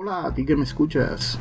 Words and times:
Hola 0.00 0.26
a 0.26 0.32
ti 0.32 0.46
que 0.46 0.54
me 0.54 0.62
escuchas 0.62 1.40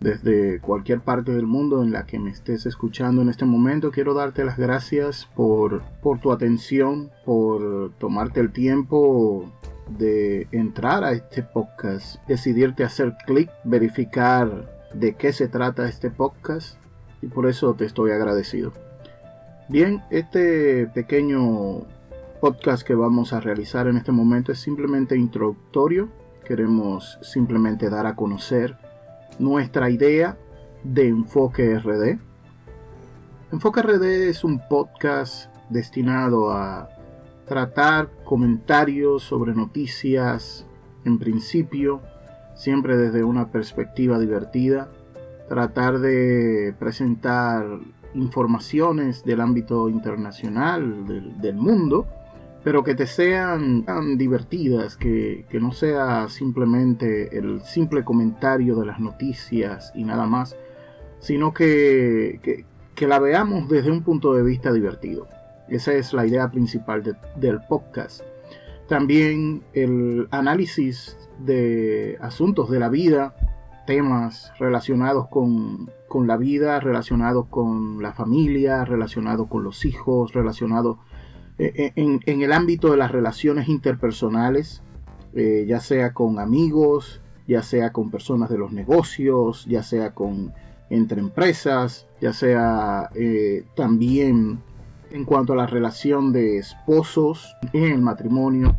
desde 0.00 0.60
cualquier 0.60 1.00
parte 1.00 1.32
del 1.32 1.46
mundo 1.46 1.82
en 1.82 1.92
la 1.92 2.04
que 2.04 2.18
me 2.18 2.28
estés 2.28 2.66
escuchando 2.66 3.22
en 3.22 3.30
este 3.30 3.46
momento. 3.46 3.90
Quiero 3.90 4.12
darte 4.12 4.44
las 4.44 4.58
gracias 4.58 5.30
por, 5.34 5.80
por 6.02 6.20
tu 6.20 6.30
atención, 6.30 7.10
por 7.24 7.92
tomarte 7.92 8.40
el 8.40 8.52
tiempo 8.52 9.50
de 9.88 10.46
entrar 10.52 11.04
a 11.04 11.12
este 11.12 11.42
podcast, 11.42 12.16
decidirte 12.28 12.84
hacer 12.84 13.16
clic, 13.26 13.48
verificar 13.64 14.70
de 14.92 15.14
qué 15.14 15.32
se 15.32 15.48
trata 15.48 15.88
este 15.88 16.10
podcast 16.10 16.76
y 17.22 17.28
por 17.28 17.48
eso 17.48 17.72
te 17.72 17.86
estoy 17.86 18.10
agradecido. 18.10 18.74
Bien, 19.70 20.02
este 20.10 20.86
pequeño 20.88 21.86
podcast 22.42 22.86
que 22.86 22.94
vamos 22.94 23.32
a 23.32 23.40
realizar 23.40 23.86
en 23.86 23.96
este 23.96 24.12
momento 24.12 24.52
es 24.52 24.58
simplemente 24.58 25.16
introductorio. 25.16 26.19
Queremos 26.50 27.16
simplemente 27.22 27.88
dar 27.90 28.08
a 28.08 28.16
conocer 28.16 28.76
nuestra 29.38 29.88
idea 29.88 30.36
de 30.82 31.06
Enfoque 31.06 31.78
RD. 31.78 32.18
Enfoque 33.52 33.82
RD 33.82 34.28
es 34.28 34.42
un 34.42 34.60
podcast 34.68 35.48
destinado 35.68 36.50
a 36.50 36.88
tratar 37.46 38.10
comentarios 38.24 39.22
sobre 39.22 39.54
noticias 39.54 40.66
en 41.04 41.20
principio, 41.20 42.02
siempre 42.56 42.96
desde 42.96 43.22
una 43.22 43.52
perspectiva 43.52 44.18
divertida, 44.18 44.88
tratar 45.48 46.00
de 46.00 46.74
presentar 46.80 47.64
informaciones 48.14 49.22
del 49.22 49.40
ámbito 49.40 49.88
internacional, 49.88 51.06
del, 51.40 51.54
mundo, 51.54 52.08
pero 52.62 52.84
que 52.84 52.94
te 52.94 53.06
sean 53.06 53.84
tan 53.84 54.18
divertidas, 54.18 54.96
que, 54.96 55.46
no 55.60 55.72
sea 55.72 56.28
simplemente 56.28 57.36
el 57.36 57.62
simple 57.62 58.04
comentario 58.04 58.76
de 58.76 58.86
las 58.86 59.00
noticias 59.00 59.92
y 59.94 60.04
nada 60.04 60.26
más, 60.26 60.56
sino 61.20 61.54
que, 61.54 62.40
que, 62.94 63.06
la 63.06 63.18
veamos 63.18 63.66
desde 63.70 63.90
un 63.90 64.02
punto 64.02 64.34
de 64.34 64.42
vista 64.42 64.72
divertido. 64.72 65.26
Esa 65.70 65.94
es 65.94 66.12
la 66.12 66.26
idea 66.26 66.50
principal 66.50 67.02
del 67.36 67.60
podcast. 67.66 68.20
También 68.88 69.62
el 69.72 70.28
análisis 70.30 71.16
de 71.38 72.18
asuntos 72.20 72.70
de 72.70 72.78
la 72.78 72.90
vida, 72.90 73.34
temas 73.86 74.52
relacionados 74.58 75.28
con, 75.28 75.90
con 76.08 76.26
la 76.26 76.36
vida, 76.36 76.78
relacionados 76.80 77.46
con 77.46 78.02
la 78.02 78.12
familia, 78.12 78.84
relacionados 78.84 79.48
con 79.48 79.64
los 79.64 79.86
hijos, 79.86 80.34
relacionados 80.34 80.98
eh, 81.62 81.92
eh, 81.94 82.20
en, 82.24 82.40
el 82.40 82.52
ámbito 82.54 82.90
de 82.90 82.96
las 82.96 83.12
relaciones 83.12 83.68
interpersonales, 83.68 84.82
eh, 85.34 85.66
ya 85.68 85.78
sea 85.78 86.14
con 86.14 86.38
amigos, 86.38 87.20
ya 87.46 87.62
sea 87.62 87.92
con 87.92 88.10
personas 88.10 88.48
de 88.48 88.56
los 88.56 88.72
negocios, 88.72 89.66
ya 89.66 89.82
sea 89.82 90.14
con 90.14 90.54
entre 90.88 91.20
empresas, 91.20 92.06
ya 92.18 92.32
sea 92.32 93.10
también 93.76 94.60
en 95.10 95.24
cuanto 95.26 95.52
a 95.52 95.56
la 95.56 95.66
relación 95.66 96.32
de 96.32 96.56
esposos 96.56 97.54
en 97.74 97.92
el 97.92 98.00
matrimonio, 98.00 98.78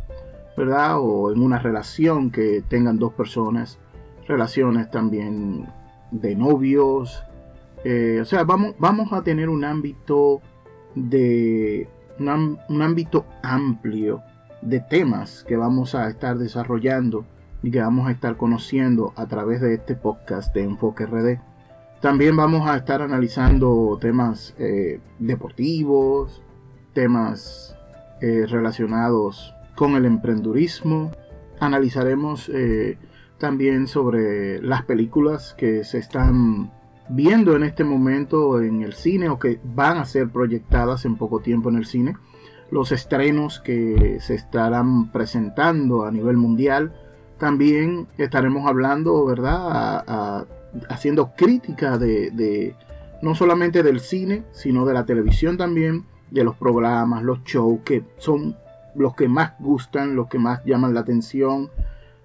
¿verdad? 0.56 0.98
O 0.98 1.30
en 1.30 1.40
una 1.40 1.60
relación 1.60 2.32
que 2.32 2.64
tengan 2.68 2.98
dos 2.98 3.12
personas, 3.12 3.78
relaciones 4.26 4.90
también 4.90 5.68
de 6.10 6.34
novios. 6.34 7.22
o 7.84 8.24
sea, 8.24 8.42
vamos, 8.42 8.74
vamos 8.78 9.12
a 9.12 9.22
tener 9.22 9.48
un 9.48 9.64
ámbito 9.64 10.42
de 10.96 11.88
un, 12.18 12.82
ámbito 12.82 13.26
amplio 13.42 14.22
de 14.60 14.80
temas 14.80 15.44
que 15.46 15.56
vamos 15.56 15.94
a 15.94 16.08
estar 16.08 16.38
desarrollando 16.38 17.24
y 17.62 17.70
que 17.70 17.80
vamos 17.80 18.08
a 18.08 18.12
estar 18.12 18.36
conociendo 18.36 19.12
a 19.16 19.26
través 19.26 19.60
de 19.60 19.74
este 19.74 19.94
podcast 19.94 20.54
de 20.54 20.64
Enfoque 20.64 21.06
RD. 21.06 21.38
También 22.00 22.36
vamos 22.36 22.68
a 22.68 22.76
estar 22.76 23.02
analizando 23.02 23.96
temas 24.00 24.54
eh, 24.58 25.00
deportivos, 25.18 26.42
temas 26.92 27.76
eh, 28.20 28.46
relacionados 28.48 29.54
con 29.76 29.94
el 29.94 30.04
emprendurismo. 30.04 31.12
Analizaremos 31.60 32.48
eh, 32.48 32.98
también 33.38 33.86
sobre 33.86 34.60
las 34.60 34.82
películas 34.84 35.54
que 35.56 35.84
se 35.84 35.98
están 35.98 36.72
viendo 37.08 37.56
en 37.56 37.64
este 37.64 37.84
momento 37.84 38.60
en 38.60 38.82
el 38.82 38.92
cine 38.94 39.28
o 39.28 39.38
que 39.38 39.60
van 39.64 39.98
a 39.98 40.04
ser 40.04 40.28
proyectadas 40.30 41.04
en 41.04 41.16
poco 41.16 41.40
tiempo 41.40 41.68
en 41.68 41.76
el 41.76 41.86
cine, 41.86 42.16
los 42.70 42.90
estrenos 42.90 43.60
que 43.60 44.18
se 44.20 44.34
estarán 44.34 45.12
presentando 45.12 46.04
a 46.04 46.10
nivel 46.10 46.36
mundial. 46.36 46.94
También 47.38 48.08
estaremos 48.16 48.66
hablando, 48.66 49.26
¿verdad? 49.26 50.46
haciendo 50.88 51.32
crítica 51.36 51.98
de, 51.98 52.74
no 53.20 53.34
solamente 53.34 53.82
del 53.82 54.00
cine, 54.00 54.44
sino 54.52 54.86
de 54.86 54.94
la 54.94 55.04
televisión 55.04 55.56
también, 55.56 56.06
de 56.30 56.44
los 56.44 56.56
programas, 56.56 57.22
los 57.22 57.44
shows 57.44 57.80
que 57.84 58.04
son 58.16 58.56
los 58.94 59.14
que 59.14 59.28
más 59.28 59.52
gustan, 59.58 60.16
los 60.16 60.28
que 60.28 60.38
más 60.38 60.64
llaman 60.64 60.94
la 60.94 61.00
atención, 61.00 61.70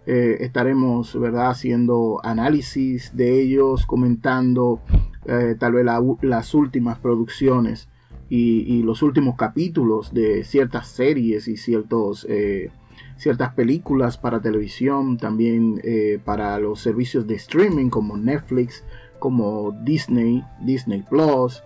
eh, 0.09 0.45
estaremos 0.45 1.19
¿verdad? 1.19 1.49
haciendo 1.49 2.21
análisis 2.23 3.11
de 3.13 3.41
ellos, 3.41 3.85
comentando 3.85 4.79
eh, 5.25 5.57
tal 5.59 5.73
vez 5.73 5.85
las 6.21 6.53
últimas 6.53 6.97
producciones 6.97 7.89
y, 8.29 8.83
los 8.83 9.01
últimos 9.01 9.35
capítulos 9.35 10.13
de 10.13 10.45
ciertas 10.45 10.87
series 10.87 11.49
y 11.49 11.57
ciertos, 11.57 12.25
eh, 12.29 12.71
ciertas 13.17 13.53
películas 13.53 14.17
para 14.17 14.41
televisión, 14.41 15.17
también 15.17 15.81
para 16.23 16.57
los 16.57 16.79
servicios 16.79 17.27
de 17.27 17.35
streaming 17.35 17.89
como 17.89 18.15
Netflix, 18.15 18.85
como 19.19 19.73
Disney, 19.83 20.41
Disney 20.61 21.03
Plus, 21.03 21.63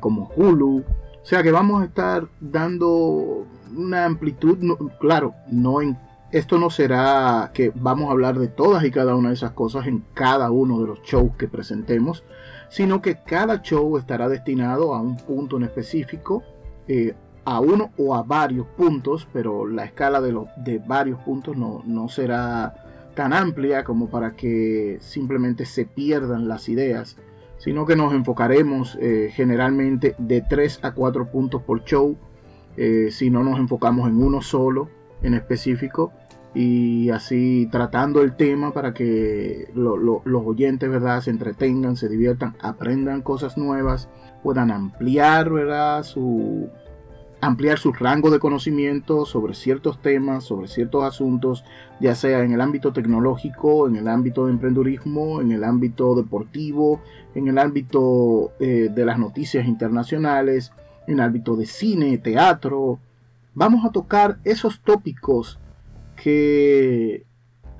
como 0.00 0.28
Hulu. 0.34 0.78
O 0.78 1.24
sea 1.24 1.44
que 1.44 1.52
vamos 1.52 1.82
a 1.82 1.84
estar 1.84 2.26
dando 2.40 3.46
una 3.76 4.06
amplitud, 4.06 4.58
claro, 4.98 5.34
no 5.50 5.82
en 5.82 5.96
esto 6.32 6.58
no 6.58 6.70
será 6.70 7.50
que 7.54 7.72
vamos 7.74 8.08
a 8.08 8.12
hablar 8.12 8.38
de 8.38 8.48
todas 8.48 8.84
y 8.84 8.90
cada 8.90 9.14
una 9.14 9.28
de 9.28 9.34
esas 9.34 9.52
cosas 9.52 9.86
en 9.86 10.04
cada 10.12 10.50
uno 10.50 10.80
de 10.80 10.86
los 10.86 11.02
shows 11.02 11.36
que 11.36 11.46
presentemos, 11.46 12.24
sino 12.68 13.00
que 13.00 13.18
cada 13.24 13.62
show 13.62 13.96
estará 13.96 14.28
destinado 14.28 14.94
a 14.94 15.00
un 15.00 15.16
punto 15.16 15.56
en 15.56 15.62
específico, 15.62 16.42
eh, 16.88 17.14
a 17.44 17.60
uno 17.60 17.92
o 17.96 18.16
a 18.16 18.24
varios 18.24 18.66
puntos, 18.66 19.28
pero 19.32 19.66
la 19.66 19.84
escala 19.84 20.20
de, 20.20 20.36
de 20.56 20.78
varios 20.78 21.20
puntos 21.20 21.56
no, 21.56 21.82
no 21.86 22.08
será 22.08 22.74
tan 23.14 23.32
amplia 23.32 23.84
como 23.84 24.10
para 24.10 24.32
que 24.32 24.98
simplemente 25.00 25.64
se 25.64 25.86
pierdan 25.86 26.48
las 26.48 26.68
ideas, 26.68 27.16
sino 27.56 27.86
que 27.86 27.94
nos 27.94 28.12
enfocaremos 28.12 28.98
eh, 29.00 29.30
generalmente 29.32 30.16
de 30.18 30.42
3 30.42 30.80
a 30.82 30.92
4 30.92 31.30
puntos 31.30 31.62
por 31.62 31.84
show, 31.84 32.16
eh, 32.76 33.08
si 33.12 33.30
no 33.30 33.44
nos 33.44 33.58
enfocamos 33.58 34.08
en 34.08 34.22
uno 34.22 34.42
solo 34.42 34.95
en 35.22 35.34
específico 35.34 36.12
y 36.54 37.10
así 37.10 37.68
tratando 37.70 38.22
el 38.22 38.34
tema 38.34 38.72
para 38.72 38.94
que 38.94 39.68
los 39.74 40.46
oyentes 40.46 40.88
verdad 40.88 41.20
se 41.20 41.30
entretengan 41.30 41.96
se 41.96 42.08
diviertan 42.08 42.54
aprendan 42.60 43.20
cosas 43.20 43.58
nuevas 43.58 44.08
puedan 44.42 44.70
ampliar 44.70 45.50
verdad 45.50 46.02
su 46.02 46.70
ampliar 47.42 47.78
su 47.78 47.92
rango 47.92 48.30
de 48.30 48.38
conocimiento 48.38 49.26
sobre 49.26 49.52
ciertos 49.52 50.00
temas 50.00 50.44
sobre 50.44 50.68
ciertos 50.68 51.04
asuntos 51.04 51.62
ya 52.00 52.14
sea 52.14 52.40
en 52.40 52.52
el 52.54 52.62
ámbito 52.62 52.90
tecnológico 52.90 53.86
en 53.86 53.96
el 53.96 54.08
ámbito 54.08 54.46
de 54.46 54.52
emprendurismo 54.52 55.42
en 55.42 55.52
el 55.52 55.62
ámbito 55.62 56.14
deportivo 56.14 57.02
en 57.34 57.48
el 57.48 57.58
ámbito 57.58 58.52
eh, 58.60 58.88
de 58.90 59.04
las 59.04 59.18
noticias 59.18 59.66
internacionales 59.66 60.72
en 61.06 61.14
el 61.14 61.20
ámbito 61.20 61.54
de 61.54 61.66
cine 61.66 62.16
teatro 62.16 62.98
vamos 63.56 63.84
a 63.86 63.90
tocar 63.90 64.38
esos 64.44 64.80
tópicos 64.80 65.58
que 66.14 67.26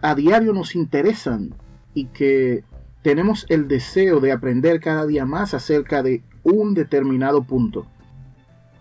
a 0.03 0.15
diario 0.15 0.53
nos 0.53 0.75
interesan 0.75 1.55
y 1.95 2.07
que 2.07 2.65
tenemos 3.03 3.47
el 3.51 3.69
deseo 3.69 4.19
de 4.19 4.33
aprender 4.33 4.81
cada 4.81 5.07
día 5.07 5.27
más 5.27 5.55
acerca 5.55 6.03
de 6.03 6.25
un 6.43 6.75
determinado 6.75 7.45
punto. 7.45 7.87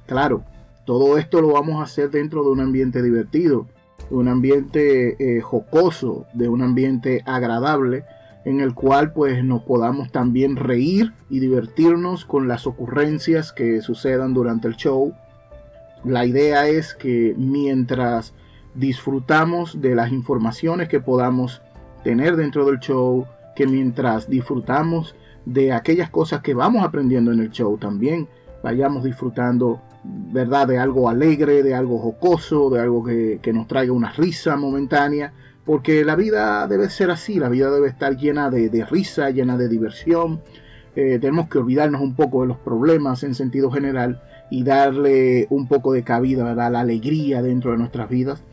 Claro, 0.08 0.44
todo 0.86 1.18
esto 1.18 1.42
lo 1.42 1.50
vamos 1.50 1.80
a 1.80 1.84
hacer 1.84 2.10
dentro 2.10 2.44
de 2.44 2.50
un 2.50 2.62
ambiente 2.62 3.04
divertido, 3.04 3.68
de 4.10 4.16
un 4.16 4.30
ambiente 4.30 5.38
eh, 5.38 5.42
jocoso, 5.42 6.26
de 6.34 6.48
un 6.48 6.62
ambiente 6.62 7.24
agradable, 7.26 8.06
en 8.46 8.62
el 8.62 8.74
cual 8.74 9.12
pues 9.12 9.44
nos 9.44 9.64
podamos 9.64 10.12
también 10.12 10.56
reír 10.56 11.12
y 11.30 11.40
divertirnos 11.40 12.24
con 12.24 12.48
las 12.48 12.68
ocurrencias 12.68 13.52
que 13.52 13.82
sucedan 13.82 14.34
durante 14.34 14.68
el 14.68 14.76
show 14.76 15.14
la 16.06 16.26
idea 16.26 16.68
es 16.68 16.94
que 16.94 17.34
mientras 17.38 18.34
disfrutamos 18.76 19.82
de 19.82 19.96
las 19.96 20.12
informaciones 20.12 20.90
que 20.90 21.00
podamos 21.00 21.62
tener 22.04 22.36
dentro 22.36 22.66
del 22.66 22.80
show, 22.80 23.26
que 23.56 23.66
mientras 23.66 24.30
disfrutamos 24.30 25.16
de 25.46 25.72
aquellas 25.72 26.10
cosas 26.10 26.42
que 26.42 26.54
vamos 26.54 26.84
aprendiendo 26.84 27.32
en 27.32 27.40
el 27.40 27.52
show 27.52 27.78
también, 27.78 28.28
vayamos 28.64 29.04
disfrutando, 29.04 29.82
¿verdad?, 30.04 30.68
de 30.68 30.78
algo 30.78 31.10
alegre, 31.10 31.64
de 31.64 31.74
algo 31.74 32.00
jocoso, 32.00 32.70
de 32.70 32.82
algo 32.82 33.04
que, 33.04 33.52
nos 33.54 33.68
traiga 33.68 33.94
una 33.94 34.12
risa 34.12 34.56
momentánea, 34.58 35.34
porque 35.66 36.04
la 36.04 36.16
vida 36.16 36.68
debe 36.68 36.90
ser 36.90 37.10
así, 37.10 37.40
la 37.40 37.50
vida 37.50 37.72
debe 37.72 37.88
estar 37.88 38.18
llena 38.18 38.50
de, 38.50 38.86
risa, 38.90 39.30
llena 39.30 39.58
de 39.58 39.68
diversión. 39.68 40.42
Eh, 40.96 41.20
tenemos 41.20 41.50
que 41.50 41.58
olvidarnos 41.58 42.02
un 42.02 42.16
poco 42.16 42.42
de 42.42 42.48
los 42.48 42.58
problemas 42.58 43.24
en 43.24 43.36
sentido 43.36 43.70
general 43.70 44.22
y 44.50 44.64
darle 44.64 45.48
un 45.50 45.68
poco 45.68 45.92
de 45.92 46.04
cabida 46.04 46.52
a 46.52 46.70
la 46.70 46.80
alegría 46.80 47.42
dentro 47.42 47.72
de 47.72 47.78
nuestras 47.78 48.10
vidas. 48.10 48.44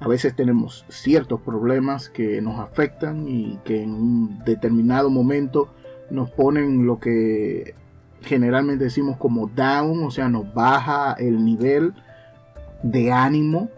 A 0.00 0.08
veces 0.08 0.34
tenemos 0.34 0.84
ciertos 0.88 1.40
problemas 1.42 2.08
que 2.08 2.40
nos 2.40 2.58
afectan 2.58 3.28
y 3.28 3.58
que 3.64 3.82
en 3.82 3.90
un 3.94 4.42
determinado 4.44 5.10
momento 5.10 5.68
nos 6.10 6.30
ponen 6.30 6.86
lo 6.86 6.98
que 6.98 7.74
generalmente 8.22 8.84
decimos 8.84 9.16
como 9.16 9.48
down, 9.48 10.04
o 10.04 10.10
sea, 10.10 10.28
nos 10.28 10.52
baja 10.54 11.14
el 11.18 11.44
nivel 11.44 11.92
de 12.82 13.12
ánimo, 13.12 13.68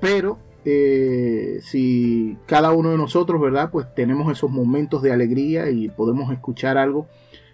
pero 0.00 0.38
eh, 0.64 1.60
si 1.62 2.36
cada 2.46 2.72
uno 2.72 2.90
de 2.90 2.96
nosotros, 2.96 3.40
¿verdad? 3.40 3.70
Pues 3.70 3.92
tenemos 3.94 4.30
esos 4.30 4.50
momentos 4.50 5.02
de 5.02 5.12
alegría 5.12 5.70
y 5.70 5.88
podemos 5.88 6.32
escuchar 6.32 6.76
algo 6.78 7.06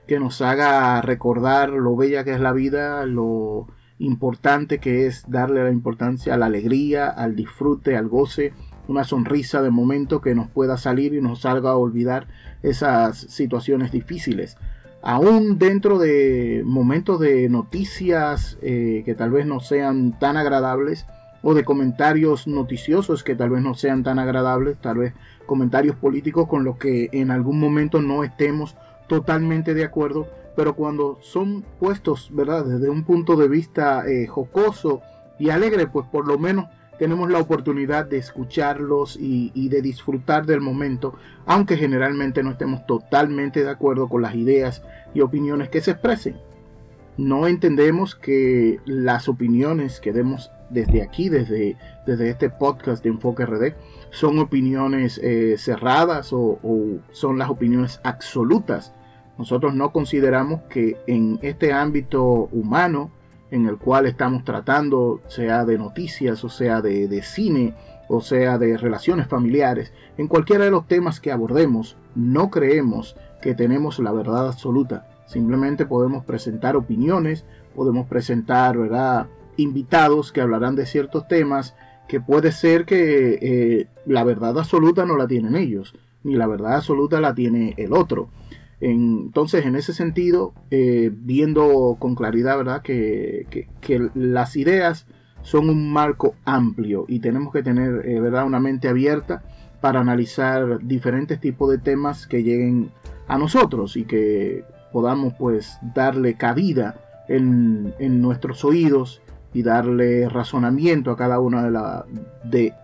que 0.06 0.18
nos 0.18 0.40
haga 0.42 1.00
recordar 1.02 1.70
lo 1.70 1.96
bella 1.96 2.24
que 2.24 2.32
es 2.32 2.40
la 2.40 2.52
vida, 2.52 3.06
lo 3.06 3.68
importante 3.98 4.78
que 4.78 5.06
es 5.06 5.24
darle 5.28 5.62
la 5.62 5.70
importancia 5.70 6.34
a 6.34 6.36
la 6.36 6.46
alegría, 6.46 7.08
al 7.08 7.36
disfrute, 7.36 7.96
al 7.96 8.08
goce, 8.08 8.52
una 8.88 9.04
sonrisa 9.04 9.62
de 9.62 9.70
momento 9.70 10.20
que 10.20 10.34
nos 10.34 10.48
pueda 10.48 10.76
salir 10.76 11.14
y 11.14 11.20
nos 11.20 11.42
salga 11.42 11.70
a 11.70 11.76
olvidar 11.76 12.26
esas 12.62 13.18
situaciones 13.18 13.92
difíciles. 13.92 14.56
Aún 15.02 15.58
dentro 15.58 15.98
de 15.98 16.62
momentos 16.64 17.20
de 17.20 17.48
noticias 17.48 18.58
eh, 18.62 19.02
que 19.04 19.14
tal 19.14 19.30
vez 19.30 19.46
no 19.46 19.60
sean 19.60 20.18
tan 20.18 20.36
agradables 20.36 21.06
o 21.42 21.54
de 21.54 21.64
comentarios 21.64 22.46
noticiosos 22.46 23.24
que 23.24 23.34
tal 23.34 23.50
vez 23.50 23.62
no 23.62 23.74
sean 23.74 24.04
tan 24.04 24.20
agradables, 24.20 24.80
tal 24.80 24.98
vez 24.98 25.14
comentarios 25.46 25.96
políticos 25.96 26.48
con 26.48 26.62
los 26.62 26.76
que 26.76 27.08
en 27.12 27.32
algún 27.32 27.58
momento 27.58 28.00
no 28.00 28.22
estemos 28.22 28.76
totalmente 29.12 29.74
de 29.74 29.84
acuerdo, 29.84 30.26
pero 30.56 30.74
cuando 30.74 31.18
son 31.20 31.66
puestos, 31.78 32.30
¿verdad?, 32.32 32.64
desde 32.64 32.88
un 32.88 33.04
punto 33.04 33.36
de 33.36 33.46
vista 33.46 34.08
eh, 34.08 34.26
jocoso 34.26 35.02
y 35.38 35.50
alegre, 35.50 35.86
pues 35.86 36.06
por 36.06 36.26
lo 36.26 36.38
menos 36.38 36.64
tenemos 36.98 37.30
la 37.30 37.38
oportunidad 37.38 38.06
de 38.06 38.16
escucharlos 38.16 39.18
y, 39.20 39.68
de 39.68 39.82
disfrutar 39.82 40.46
del 40.46 40.62
momento, 40.62 41.14
aunque 41.44 41.76
generalmente 41.76 42.42
no 42.42 42.52
estemos 42.52 42.86
totalmente 42.86 43.62
de 43.62 43.68
acuerdo 43.68 44.08
con 44.08 44.22
las 44.22 44.34
ideas 44.34 44.82
y 45.12 45.20
opiniones 45.20 45.68
que 45.68 45.82
se 45.82 45.90
expresen. 45.90 46.38
No 47.18 47.48
entendemos 47.48 48.14
que 48.14 48.80
las 48.86 49.28
opiniones 49.28 50.00
que 50.00 50.14
demos 50.14 50.50
desde 50.70 51.02
aquí, 51.02 51.28
desde, 51.28 51.76
desde 52.06 52.30
este 52.30 52.48
podcast 52.48 53.04
de 53.04 53.10
Enfoque 53.10 53.44
RD, 53.44 53.74
son 54.10 54.38
opiniones 54.38 55.20
eh, 55.22 55.56
cerradas 55.58 56.32
o, 56.32 56.58
o 56.62 56.98
son 57.10 57.36
las 57.36 57.50
opiniones 57.50 58.00
absolutas. 58.04 58.94
Nosotros 59.38 59.74
no 59.74 59.92
consideramos 59.92 60.62
que 60.68 60.96
en 61.06 61.38
este 61.42 61.72
ámbito 61.72 62.48
humano, 62.52 63.10
en 63.50 63.66
el 63.66 63.78
cual 63.78 64.06
estamos 64.06 64.44
tratando, 64.44 65.20
sea 65.26 65.64
de 65.64 65.78
noticias 65.78 66.44
o 66.44 66.48
sea 66.48 66.80
de, 66.80 67.22
cine 67.22 67.74
o 68.08 68.20
sea 68.20 68.58
de 68.58 68.76
relaciones 68.76 69.26
familiares, 69.26 69.92
en 70.18 70.28
cualquiera 70.28 70.64
de 70.64 70.70
los 70.70 70.86
temas 70.86 71.20
que 71.20 71.32
abordemos, 71.32 71.96
no 72.14 72.50
creemos 72.50 73.16
que 73.40 73.54
tenemos 73.54 73.98
la 73.98 74.12
verdad 74.12 74.48
absoluta. 74.48 75.08
Simplemente 75.26 75.86
podemos 75.86 76.24
presentar 76.24 76.76
opiniones, 76.76 77.44
podemos 77.74 78.06
presentar 78.06 78.76
¿verdad? 78.76 79.26
invitados 79.56 80.30
que 80.30 80.40
hablarán 80.40 80.76
de 80.76 80.86
ciertos 80.86 81.26
temas 81.26 81.74
que 82.08 82.20
puede 82.20 82.52
ser 82.52 82.84
que 82.84 83.38
eh, 83.40 83.86
la 84.04 84.24
verdad 84.24 84.58
absoluta 84.58 85.06
no 85.06 85.16
la 85.16 85.26
tienen 85.26 85.56
ellos, 85.56 85.94
ni 86.22 86.34
la 86.34 86.46
verdad 86.46 86.76
absoluta 86.76 87.20
la 87.20 87.34
tiene 87.34 87.74
el 87.78 87.92
otro. 87.92 88.28
Entonces, 88.84 89.64
en 89.64 89.76
ese 89.76 89.92
sentido, 89.92 90.54
eh, 90.72 91.12
viendo 91.14 91.96
con 92.00 92.16
claridad, 92.16 92.56
¿verdad? 92.56 92.82
Que, 92.82 93.68
las 94.14 94.56
ideas 94.56 95.06
son 95.42 95.70
un 95.70 95.92
marco 95.92 96.34
amplio 96.44 97.04
y 97.06 97.20
tenemos 97.20 97.52
que 97.52 97.62
tener, 97.62 98.04
eh, 98.04 98.18
¿verdad? 98.18 98.44
Una 98.44 98.58
mente 98.58 98.88
abierta 98.88 99.44
para 99.80 100.00
analizar 100.00 100.80
diferentes 100.82 101.38
tipos 101.38 101.70
de 101.70 101.78
temas 101.78 102.26
que 102.26 102.42
lleguen 102.42 102.90
a 103.28 103.38
nosotros 103.38 103.96
y 103.96 104.04
que 104.04 104.64
podamos, 104.90 105.34
pues, 105.38 105.78
darle 105.94 106.34
cabida 106.34 106.96
en, 107.28 107.94
nuestros 108.20 108.64
oídos 108.64 109.22
y 109.54 109.62
darle 109.62 110.28
razonamiento 110.28 111.12
a 111.12 111.16
cada 111.16 111.38
uno 111.38 111.62
de, 111.62 111.70
la, 111.70 112.04
de, 112.42 112.74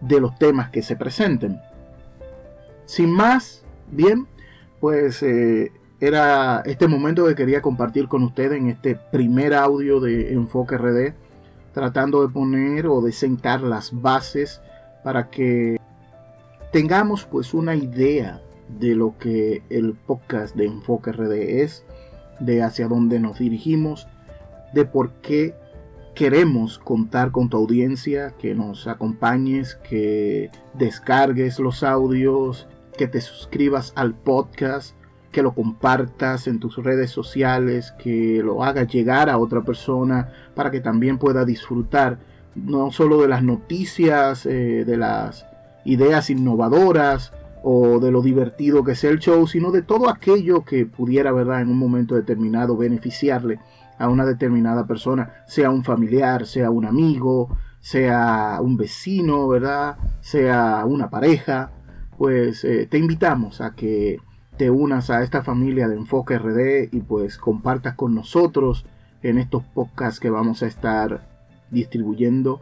de 0.00 0.20
los 0.20 0.38
temas 0.38 0.70
que 0.70 0.82
se 0.82 0.94
presenten. 0.94 1.58
Sin 2.84 3.10
más, 3.10 3.64
bien, 3.90 4.28
pues 4.80 5.22
eh, 5.22 5.72
era 6.00 6.62
este 6.64 6.88
momento 6.88 7.26
que 7.26 7.34
quería 7.34 7.60
compartir 7.60 8.08
con 8.08 8.22
ustedes 8.22 8.58
en 8.58 8.68
este 8.68 8.96
primer 9.12 9.54
audio 9.54 10.00
de 10.00 10.32
Enfoque 10.32 10.78
RD, 10.78 11.14
tratando 11.72 12.26
de 12.26 12.32
poner 12.32 12.86
o 12.86 13.02
de 13.02 13.12
sentar 13.12 13.60
las 13.60 14.00
bases 14.00 14.62
para 15.04 15.28
que 15.30 15.76
tengamos 16.72 17.24
pues 17.24 17.52
una 17.52 17.74
idea 17.76 18.40
de 18.78 18.94
lo 18.94 19.18
que 19.18 19.62
el 19.68 19.94
podcast 19.94 20.56
de 20.56 20.66
Enfoque 20.66 21.12
RD 21.12 21.62
es, 21.62 21.84
de 22.38 22.62
hacia 22.62 22.88
dónde 22.88 23.20
nos 23.20 23.38
dirigimos, 23.38 24.08
de 24.72 24.86
por 24.86 25.12
qué 25.20 25.54
queremos 26.14 26.78
contar 26.78 27.30
con 27.30 27.50
tu 27.50 27.56
audiencia, 27.56 28.34
que 28.38 28.54
nos 28.54 28.86
acompañes, 28.86 29.74
que 29.74 30.50
descargues 30.74 31.58
los 31.58 31.82
audios, 31.82 32.68
que 33.00 33.08
te 33.08 33.22
suscribas 33.22 33.94
al 33.96 34.14
podcast, 34.14 34.94
que 35.32 35.42
lo 35.42 35.54
compartas 35.54 36.46
en 36.46 36.60
tus 36.60 36.76
redes 36.76 37.10
sociales, 37.10 37.94
que 37.98 38.42
lo 38.44 38.62
hagas 38.62 38.88
llegar 38.88 39.30
a 39.30 39.38
otra 39.38 39.62
persona 39.62 40.28
para 40.54 40.70
que 40.70 40.80
también 40.80 41.16
pueda 41.16 41.46
disfrutar 41.46 42.18
no 42.54 42.90
solo 42.90 43.22
de 43.22 43.28
las 43.28 43.42
noticias, 43.42 44.44
eh, 44.44 44.84
de 44.84 44.98
las 44.98 45.46
ideas 45.86 46.28
innovadoras 46.28 47.32
o 47.62 48.00
de 48.00 48.10
lo 48.10 48.20
divertido 48.20 48.84
que 48.84 48.94
sea 48.94 49.08
el 49.08 49.18
show, 49.18 49.46
sino 49.46 49.70
de 49.70 49.80
todo 49.80 50.10
aquello 50.10 50.62
que 50.62 50.84
pudiera, 50.84 51.32
¿verdad?, 51.32 51.62
en 51.62 51.70
un 51.70 51.78
momento 51.78 52.16
determinado 52.16 52.76
beneficiarle 52.76 53.60
a 53.98 54.10
una 54.10 54.26
determinada 54.26 54.86
persona, 54.86 55.42
sea 55.46 55.70
un 55.70 55.84
familiar, 55.84 56.44
sea 56.44 56.70
un 56.70 56.84
amigo, 56.84 57.48
sea 57.80 58.58
un 58.60 58.76
vecino, 58.76 59.48
¿verdad?, 59.48 59.96
sea 60.20 60.84
una 60.84 61.08
pareja, 61.08 61.70
pues 62.20 62.66
eh, 62.66 62.86
te 62.86 62.98
invitamos 62.98 63.62
a 63.62 63.74
que 63.74 64.20
te 64.58 64.68
unas 64.68 65.08
a 65.08 65.22
esta 65.22 65.42
familia 65.42 65.88
de 65.88 65.96
Enfoque 65.96 66.38
RD 66.38 66.94
y 66.94 67.00
pues 67.00 67.38
compartas 67.38 67.94
con 67.94 68.14
nosotros 68.14 68.84
en 69.22 69.38
estos 69.38 69.64
podcasts 69.64 70.20
que 70.20 70.28
vamos 70.28 70.62
a 70.62 70.66
estar 70.66 71.26
distribuyendo 71.70 72.60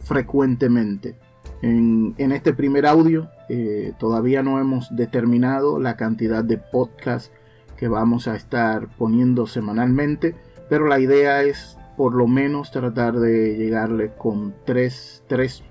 frecuentemente. 0.00 1.16
En, 1.60 2.14
este 2.16 2.54
primer 2.54 2.86
audio 2.86 3.28
eh, 3.50 3.92
todavía 3.98 4.42
no 4.42 4.58
hemos 4.58 4.96
determinado 4.96 5.78
la 5.78 5.98
cantidad 5.98 6.42
de 6.42 6.56
podcasts 6.56 7.30
que 7.76 7.88
vamos 7.88 8.26
a 8.26 8.36
estar 8.36 8.88
poniendo 8.96 9.46
semanalmente, 9.46 10.34
pero 10.70 10.86
la 10.86 10.98
idea 10.98 11.42
es 11.42 11.76
por 11.98 12.14
lo 12.14 12.26
menos 12.26 12.70
tratar 12.70 13.16
de 13.16 13.58
llegarle 13.58 14.12
con 14.16 14.54
tres, 14.64 15.22
tres 15.26 15.62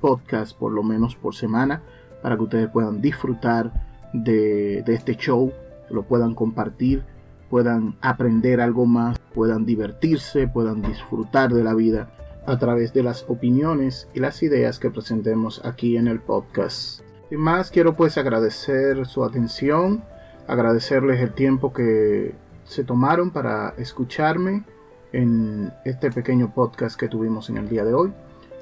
podcasts 0.00 0.54
por 0.54 0.72
lo 0.72 0.82
menos 0.82 1.14
por 1.14 1.36
semana 1.36 1.82
para 2.22 2.36
que 2.36 2.42
ustedes 2.42 2.68
puedan 2.68 3.00
disfrutar 3.00 3.72
de, 4.12 4.82
este 4.86 5.16
show, 5.16 5.52
lo 5.88 6.02
puedan 6.02 6.34
compartir, 6.34 7.04
puedan 7.48 7.96
aprender 8.00 8.60
algo 8.60 8.86
más, 8.86 9.18
puedan 9.34 9.66
divertirse, 9.66 10.48
puedan 10.48 10.82
disfrutar 10.82 11.52
de 11.52 11.64
la 11.64 11.74
vida 11.74 12.10
a 12.46 12.58
través 12.58 12.92
de 12.92 13.02
las 13.02 13.24
opiniones 13.28 14.08
y 14.14 14.20
las 14.20 14.42
ideas 14.42 14.78
que 14.78 14.90
presentemos 14.90 15.60
aquí 15.64 15.96
en 15.96 16.06
el 16.08 16.20
podcast. 16.20 17.02
Sin 17.28 17.40
más, 17.40 17.70
quiero 17.70 17.94
pues 17.96 18.18
agradecer 18.18 19.06
su 19.06 19.24
atención, 19.24 20.02
agradecerles 20.48 21.20
el 21.20 21.32
tiempo 21.32 21.72
que 21.72 22.34
se 22.64 22.84
tomaron 22.84 23.30
para 23.30 23.74
escucharme 23.78 24.64
en 25.12 25.72
este 25.84 26.10
pequeño 26.10 26.52
podcast 26.54 26.98
que 26.98 27.08
tuvimos 27.08 27.50
en 27.50 27.58
el 27.58 27.68
día 27.68 27.84
de 27.84 27.94
hoy. 27.94 28.12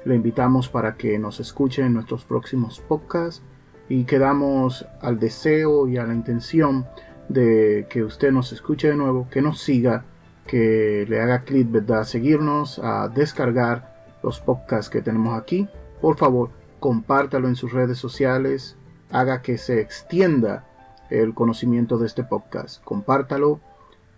Le 0.05 0.15
invitamos 0.15 0.69
para 0.69 0.95
que 0.95 1.19
nos 1.19 1.39
escuche 1.39 1.81
en 1.83 1.93
nuestros 1.93 2.23
próximos 2.23 2.79
podcasts 2.79 3.41
y 3.89 4.05
quedamos 4.05 4.85
al 5.01 5.19
deseo 5.19 5.87
y 5.87 5.97
a 5.97 6.05
la 6.05 6.13
intención 6.13 6.85
de 7.27 7.85
que 7.89 8.03
usted 8.03 8.31
nos 8.31 8.53
escuche 8.53 8.87
de 8.87 8.95
nuevo, 8.95 9.27
que 9.29 9.41
nos 9.41 9.59
siga, 9.59 10.05
que 10.47 11.05
le 11.07 11.19
haga 11.19 11.43
clic, 11.43 11.69
¿verdad? 11.69 11.99
A 11.99 12.05
seguirnos, 12.05 12.79
a 12.79 13.09
descargar 13.09 14.17
los 14.23 14.39
podcasts 14.39 14.89
que 14.89 15.01
tenemos 15.01 15.37
aquí. 15.37 15.67
Por 16.01 16.17
favor, 16.17 16.51
compártalo 16.79 17.47
en 17.47 17.55
sus 17.55 17.73
redes 17.73 17.97
sociales, 17.97 18.77
haga 19.11 19.41
que 19.41 19.57
se 19.57 19.81
extienda 19.81 20.65
el 21.09 21.33
conocimiento 21.33 21.97
de 21.97 22.07
este 22.07 22.23
podcast. 22.23 22.81
Compártalo, 22.83 23.59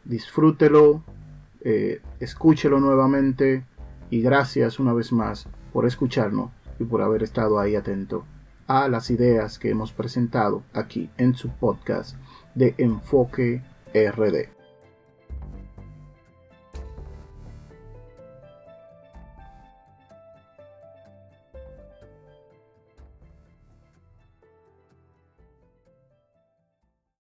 disfrútelo, 0.06 1.04
eh, 1.62 2.02
escúchelo 2.20 2.80
nuevamente 2.80 3.66
y 4.10 4.22
gracias 4.22 4.80
una 4.80 4.94
vez 4.94 5.12
más 5.12 5.48
por 5.72 5.86
escucharnos 5.86 6.52
y 6.80 6.84
por 6.84 7.02
haber 7.02 7.24
estado 7.24 7.60
ahí 7.60 7.76
atento. 7.76 8.26
a 8.68 8.88
las 8.88 9.10
ideas 9.12 9.60
que 9.60 9.70
hemos 9.70 9.92
presentado 9.92 10.64
aquí 10.72 11.10
en 11.18 11.36
su 11.36 11.50
podcast 11.50 12.16
de 12.56 12.74
Enfoque 12.78 13.62
RD. 13.94 14.61